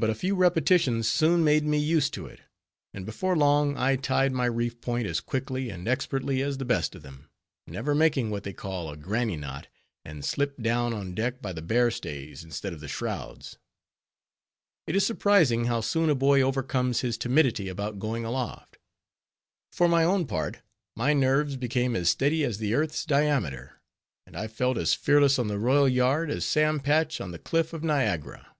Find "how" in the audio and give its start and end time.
15.64-15.80